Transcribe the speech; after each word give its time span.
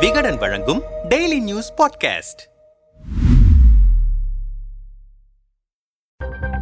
விகடன் 0.00 0.36
வழங்கும் 0.36 0.82
daily 1.08 1.40
news 1.40 1.72
podcast 1.72 2.42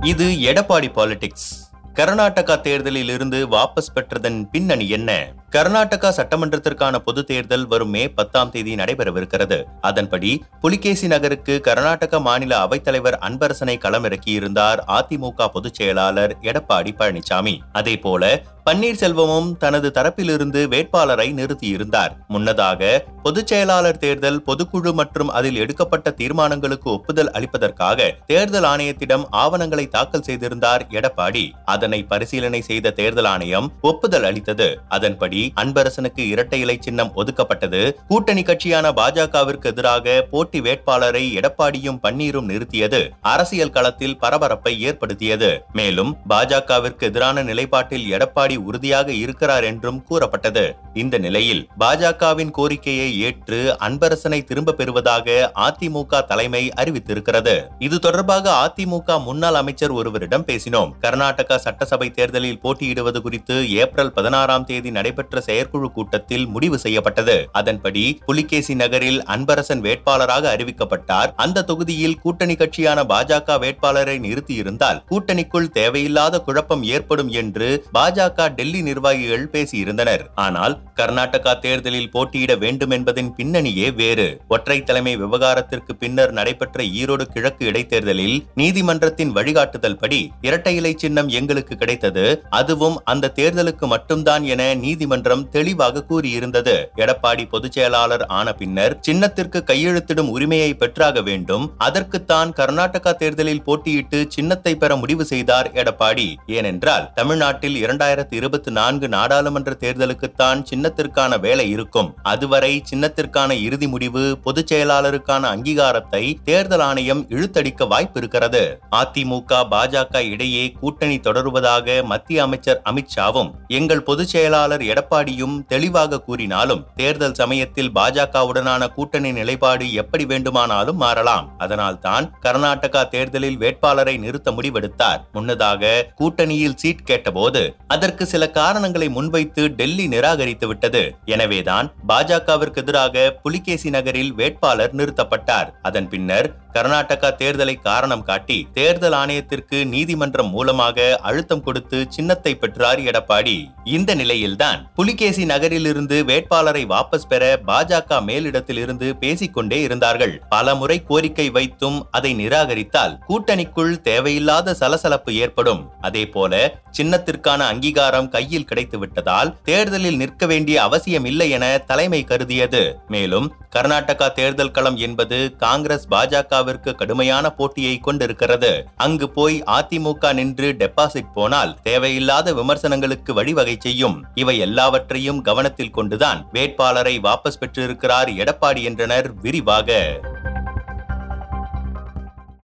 இது 0.00 0.26
Edappadi 0.26 0.88
politics 0.92 1.72
Karnataka 1.94 2.60
தேர்தலில் 2.60 3.08
இருந்து 3.08 3.48
வாபஸ் 3.48 3.92
பெற்றதன் 3.94 4.48
பின்னணி 4.50 4.88
என்ன? 4.88 5.32
கர்நாடகா 5.50 6.12
சட்டமன்றத்திற்கான 6.16 6.98
பொது 6.98 7.24
தேர்தல் 7.24 7.66
வரும் 7.66 7.88
மே 7.88 8.08
பத்தாம் 8.08 8.50
தேதி 8.50 8.74
நடைபெறவிருக்கிறது. 8.74 9.64
அதன்படி 9.80 10.44
புலிகேசி 10.60 11.06
நகருக்கு 11.06 11.60
கர்நாடக 11.60 12.20
மாநில 12.20 12.64
அவைத்தலைவர் 12.64 13.18
அன்பரசனை 13.20 13.78
களமிறக்கியிருந்தார் 13.78 14.78
அதிமுக 14.88 15.46
பொதுச் 15.46 15.74
செயலாளர் 15.74 16.36
எடப்பாடி 16.40 16.90
பழனிசாமி. 16.98 17.58
அதே 17.72 17.96
போல 17.96 18.42
பன்னீர்செல்வமும் 18.70 19.56
தனது 19.56 19.90
தரப்பிலிருந்து 19.94 20.68
வேட்பாளரை 20.68 21.32
நிறுத்தியிருந்தார். 21.32 22.12
முன்னதாக 22.28 23.04
பொதுச் 23.22 23.46
செயலாளர் 23.46 23.98
தேர்தல் 23.98 24.42
பொதுக்குழு 24.46 24.92
மற்றும் 24.92 25.28
அதில் 25.28 25.56
எடுக்கப்பட்ட 25.56 26.10
தீர்மானங்களுக்கு 26.10 26.90
ஒப்புதல் 26.90 27.30
அளிப்பதற்காக 27.30 28.16
தேர்தல் 28.26 28.62
ஆணையத்திடம் 28.62 29.24
ஆவணங்களை 29.30 29.88
தாக்கல் 29.88 30.22
செய்திருந்தார் 30.22 30.86
எடப்பாடி. 30.90 31.50
அதனை 31.64 32.02
பரிசீலனை 32.02 32.60
செய்த 32.60 32.90
தேர்தல் 32.90 33.24
ஆணையம் 33.24 33.72
ஒப்புதல் 33.80 34.24
அளித்தது. 34.24 34.78
அதன்படி 34.88 35.52
அன்பரசனுக்கு 35.60 36.26
இரட்டை 36.28 36.60
இலை 36.60 36.78
சின்னம் 36.80 37.12
ஒதுக்கப்பட்டது. 37.16 37.94
கூட்டணி 38.08 38.42
கட்சியான 38.42 38.90
பாஜகவிற்கு 38.90 39.64
எதிராக 39.64 40.26
போட்டி 40.30 40.60
வேட்பாளரை 40.60 41.36
எடப்பாடியும் 41.36 42.00
பன்னீரும் 42.02 42.50
நிறுத்தியது. 42.52 43.02
அரசியல் 43.20 43.70
களத்தில் 43.70 44.18
பரபரப்பை 44.18 44.82
ஏற்படுத்தியது. 44.82 45.64
மேலும் 45.72 46.16
பாஜகவிற்கு 46.28 47.00
எதிரான 47.00 47.42
நிலைப்பாட்டில் 47.42 48.08
எடப்பாடி 48.10 48.53
உறுதியாக 48.56 49.12
இருக்கிறார் 49.12 49.64
என்றும் 49.64 50.02
கூறப்பட்டது. 50.02 50.76
இந்த 50.94 51.18
நிலையில் 51.18 51.68
பாஜகவின் 51.80 52.50
கோரிக்கையை 52.50 53.20
ஏற்று 53.20 53.76
அன்பரசனை 53.80 54.44
திரும்ப 54.44 54.72
பெறுவதாக 54.72 55.52
அதிமுக 55.54 56.24
தலைமை 56.26 56.72
அறிவித்திருக்கிறது. 56.76 57.54
இது 57.78 57.98
தொடர்பாக 57.98 58.52
அதிமுக 58.64 59.22
முன்னாள் 59.24 59.54
அமைச்சர் 59.54 59.90
ஒருவரிடம் 59.90 60.44
பேசினோம். 60.44 60.92
கர்நாடகா 61.00 61.56
சட்டசபை 61.56 62.10
தேர்தலில் 62.10 62.60
போட்டியிடுவது 62.60 63.22
குறித்து 63.22 63.70
ஏப்ரல் 63.70 64.12
பதினாறாம் 64.12 64.64
தேதி 64.64 64.90
நடைபெற்ற 64.90 65.40
செயற்குழு 65.40 65.92
கூட்டத்தில் 65.92 66.46
முடிவு 66.46 66.78
செய்யப்பட்டது. 66.78 67.48
அதன்படி 67.52 68.20
புலிகேசி 68.26 68.74
நகரில் 68.74 69.22
அன்பரசன் 69.22 69.80
வேட்பாளராக 69.80 70.56
அறிவிக்கப்பட்டார். 70.56 71.32
அந்த 71.36 71.62
தொகுதியில் 71.62 72.18
கூட்டணி 72.18 72.54
கட்சியான 72.54 73.02
பாஜக 73.02 73.58
வேட்பாளரை 73.58 74.18
நிறுத்தியிருந்தால் 74.18 75.02
கூட்டணிக்குள் 75.10 75.68
தேவையில்லாத 75.68 76.40
குழப்பம் 76.40 76.82
ஏற்படும் 76.82 77.28
என்று 77.28 77.86
பாஜக 77.92 78.43
டெல்லி 78.48 78.82
நிர்வாகிகள் 78.82 79.48
பேசியிருந்தனர். 79.52 80.24
ஆனால் 80.34 80.78
கர்நாடகா 80.96 81.58
தேர்தலில் 81.58 82.10
போட்டியிட 82.10 82.54
வேண்டும் 82.56 82.90
என்பதின் 82.90 83.34
பின்னணியே 83.34 83.90
வேறு. 83.90 84.40
ஒற்றை 84.48 84.82
தலைமை 84.82 85.16
விவகாரத்திற்கு 85.16 85.96
பின்னர் 85.96 86.32
நடைபெற்ற 86.32 86.82
ஈரோடு 86.82 87.22
கிழக்கு 87.22 87.66
இடைத்தேர்தலில் 87.66 88.46
நீதிமன்றத்தின் 88.54 89.32
வழிகாட்டுதல் 89.32 89.98
படி 89.98 90.30
இரட்டை 90.40 90.76
இலை 90.76 90.94
சின்னம் 90.96 91.28
எங்களுக்கு 91.28 91.76
கிடைத்தது. 91.76 92.42
அதுவும் 92.50 93.00
அந்த 93.04 93.32
தேர்தலுக்கு 93.34 93.86
மட்டும்தான் 93.86 94.44
என 94.44 94.74
நீதிமன்றம் 94.74 95.48
தெளிவாக 95.48 96.04
கூறியிருந்தது. 96.10 96.76
எடப்பாடி 96.96 97.48
பொதுச் 97.48 97.72
செயலாளர் 97.72 98.26
ஆன 98.26 98.52
பின்னர் 98.52 98.98
சின்னத்திற்கு 99.08 99.62
கையெழுத்திடும் 99.66 100.28
உரிமையை 100.28 100.74
பெற்றாக 100.74 101.20
வேண்டும். 101.20 101.74
அதற்குத்தான் 101.78 102.52
கர்நாடகா 102.56 103.12
தேர்தலில் 103.14 103.62
போட்டியிட்டு 103.62 104.26
சின்னத்தை 104.28 104.74
பெற 104.74 104.96
முடிவு 104.96 105.24
செய்தார் 105.24 105.70
எடப்பாடி. 105.72 106.34
ஏனென்றால் 106.46 107.12
தமிழ்நாட்டில் 107.14 107.86
இரண்டாயிரத்தி 107.86 108.33
இருபத்தி 108.34 108.70
நான்கு 108.70 109.08
நாடாளுமன்ற 109.08 109.72
தேர்தலுக்குத்தான் 109.80 110.62
சின்னத்திற்கான 110.70 111.40
வேலை 111.40 111.70
இருக்கும். 111.70 112.10
அதுவரை 112.22 112.82
சின்னத்திற்கான 112.90 113.50
இறுதி 113.62 113.88
முடிவு 113.88 114.38
பொதுச் 114.42 114.72
செயலாளருக்கான 114.72 115.42
அங்கீகாரத்தை 115.54 116.22
தேர்தல் 116.44 116.80
ஆணையம் 116.80 117.22
இழுத்தடிக்க 117.28 117.88
வாய்ப்பு 117.88 118.18
இருக்கிறது 118.20 118.62
அதிமுக 118.96 119.60
பாஜக 119.70 120.22
இடையே 120.30 120.64
கூட்டணி 120.80 121.16
தொடருவதாக 121.18 122.04
மத்திய 122.04 122.42
அமைச்சர் 122.42 122.82
அமித்ஷாவும் 122.90 123.50
எங்கள் 123.68 124.02
பொதுச் 124.02 124.28
செயலாளர் 124.28 124.82
எடப்பாடியும் 124.82 125.56
தெளிவாக 125.66 126.20
கூறினாலும் 126.20 126.84
தேர்தல் 126.96 127.34
சமயத்தில் 127.34 127.92
பாஜகவுடனான 127.94 128.92
கூட்டணி 128.92 129.32
நிலைப்பாடு 129.32 129.92
எப்படி 129.92 130.24
வேண்டுமானாலும் 130.24 130.96
மாறலாம். 130.96 131.48
அதனால் 131.58 131.98
தான் 131.98 132.26
கர்நாடகா 132.42 133.08
தேர்தலில் 133.08 133.56
வேட்பாளரை 133.56 134.16
நிறுத்த 134.16 134.50
முடிவெடுத்தார். 134.50 135.20
முன்னதாக 135.32 135.92
கூட்டணியில் 136.20 136.76
சீட் 136.76 137.04
கேட்டபோது 137.04 137.62
அதற்கு 137.88 138.23
சில 138.26 138.50
காரணங்களை 138.50 139.08
முன்வைத்து 139.08 139.70
டெல்லி 139.70 140.08
நிராகரித்து 140.08 140.66
விட்டது. 140.66 141.16
எனவேதான் 141.24 141.92
பாஜகவிற்கு 142.08 142.82
எதிராக 142.84 143.30
புலிகேசி 143.42 143.90
நகரில் 143.90 144.32
வேட்பாளர் 144.32 144.94
நிறுத்தப்பட்டார். 144.96 145.70
அதன் 145.82 146.08
பின்னர் 146.08 146.62
கர்நாடகா 146.74 147.28
தேர்தலை 147.40 147.74
காரணம் 147.80 148.22
காட்டி 148.22 148.68
தேர்தல் 148.72 149.12
ஆணையத்திற்கு 149.12 149.84
நீதிமன்றம் 149.84 150.50
மூலமாக 150.50 151.18
அழுத்தம் 151.22 151.62
கொடுத்து 151.62 152.06
சின்னத்தை 152.08 152.54
பெற்றார் 152.54 152.98
எடப்பாடி. 152.98 153.70
இந்த 153.84 154.14
நிலையில்தான் 154.14 154.90
புலிகேசி 154.94 155.44
நகரிலிருந்து 155.44 156.24
வேட்பாளரை 156.24 156.84
வாபஸ் 156.86 157.28
பெற 157.28 157.60
பாஜக 157.66 158.20
மேலிடத்தில் 158.26 158.76
இருந்து 158.76 159.16
பேசிக்கொண்டே 159.16 159.80
இருந்தார்கள். 159.80 160.42
பல 160.48 160.74
முறை 160.74 161.02
கோரிக்கை 161.02 161.50
வைத்தும் 161.50 162.06
அதை 162.10 162.32
நிராகரித்தால் 162.34 163.16
கூட்டணிக்குள் 163.28 163.94
தேவையில்லாத 164.00 164.74
சலசலப்பு 164.74 165.34
ஏற்படும். 165.34 165.90
அதே 166.00 166.26
போல 166.26 166.52
சின்னத்திற்கான 166.98 167.60
அங்கீகாரம் 167.72 168.13
கையில் 168.22 168.64
கிடைத்து 168.64 168.98
விட்டதால் 168.98 169.56
தேர்தலில் 169.62 170.16
நிற்க 170.16 170.46
வேண்டிய 170.46 170.82
அவசியம் 170.82 171.24
இல்லை 171.24 171.50
என 171.50 171.78
தலைமை 171.78 172.24
கருதியது. 172.24 172.96
மேலும் 173.08 173.52
கர்நாடகா 173.76 174.32
தேர்தல் 174.32 174.70
களம் 174.70 174.96
என்பது 174.96 175.56
காங்கிரஸ் 175.56 176.08
பாஜகவிற்கு 176.10 176.94
கடுமையான 176.94 177.50
போட்டியை 177.50 177.98
கொண்டிருக்கிறது. 177.98 178.86
அங்கு 178.96 179.30
போய் 179.30 179.62
அதிமுக 179.62 180.32
நின்று 180.32 180.72
டெபாசிட் 180.72 181.32
போனால் 181.34 181.76
தேவையில்லாத 181.82 182.52
விமர்சனங்களுக்கு 182.52 183.34
வழிவகை 183.34 183.76
செய்யும். 183.78 184.24
இவை 184.34 184.58
எல்லாவற்றையும் 184.58 185.42
கவனத்தில் 185.42 185.90
கொண்டுதான் 185.90 186.48
வேட்பாளரை 186.52 187.18
வாபஸ் 187.18 187.60
பெற்றிருக்கிறார் 187.60 188.30
எடப்பாடி 188.30 188.82
என்றனர் 188.82 189.34
விரிவாக. 189.34 190.20